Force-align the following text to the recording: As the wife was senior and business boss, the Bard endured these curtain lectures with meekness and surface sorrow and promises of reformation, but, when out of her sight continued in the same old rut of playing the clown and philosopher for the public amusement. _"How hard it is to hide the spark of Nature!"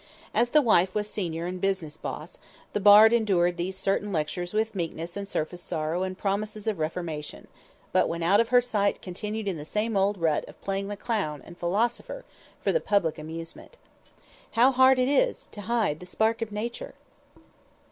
As 0.33 0.49
the 0.49 0.63
wife 0.63 0.95
was 0.95 1.07
senior 1.07 1.45
and 1.45 1.61
business 1.61 1.95
boss, 1.95 2.39
the 2.73 2.79
Bard 2.79 3.13
endured 3.13 3.55
these 3.55 3.79
curtain 3.83 4.11
lectures 4.11 4.51
with 4.51 4.73
meekness 4.73 5.15
and 5.15 5.27
surface 5.27 5.61
sorrow 5.61 6.01
and 6.01 6.17
promises 6.17 6.65
of 6.65 6.79
reformation, 6.79 7.47
but, 7.91 8.09
when 8.09 8.23
out 8.23 8.39
of 8.39 8.49
her 8.49 8.61
sight 8.61 9.03
continued 9.03 9.47
in 9.47 9.57
the 9.57 9.63
same 9.63 9.95
old 9.95 10.17
rut 10.17 10.43
of 10.49 10.59
playing 10.63 10.87
the 10.87 10.97
clown 10.97 11.43
and 11.45 11.55
philosopher 11.55 12.25
for 12.59 12.71
the 12.71 12.81
public 12.81 13.19
amusement. 13.19 13.77
_"How 14.51 14.71
hard 14.71 14.97
it 14.97 15.07
is 15.07 15.45
to 15.51 15.61
hide 15.61 15.99
the 15.99 16.07
spark 16.07 16.41
of 16.41 16.51
Nature!" 16.51 16.95